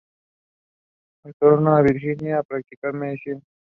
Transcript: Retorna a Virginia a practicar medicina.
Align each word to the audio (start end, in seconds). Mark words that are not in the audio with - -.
Retorna 1.25 1.77
a 1.77 1.83
Virginia 1.91 2.39
a 2.39 2.43
practicar 2.51 2.91
medicina. 3.07 3.43